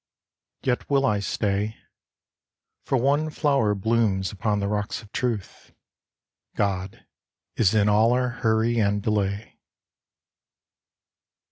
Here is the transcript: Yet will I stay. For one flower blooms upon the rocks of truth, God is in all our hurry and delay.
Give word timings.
Yet 0.63 0.89
will 0.89 1.05
I 1.05 1.19
stay. 1.19 1.75
For 2.85 2.97
one 2.97 3.29
flower 3.29 3.75
blooms 3.75 4.31
upon 4.31 4.57
the 4.59 4.67
rocks 4.67 5.03
of 5.03 5.11
truth, 5.11 5.73
God 6.55 7.05
is 7.55 7.75
in 7.75 7.87
all 7.87 8.11
our 8.13 8.29
hurry 8.29 8.79
and 8.79 9.03
delay. 9.03 9.59